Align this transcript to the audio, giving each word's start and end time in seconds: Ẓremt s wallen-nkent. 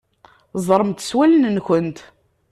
Ẓremt 0.65 1.05
s 1.07 1.09
wallen-nkent. 1.17 1.97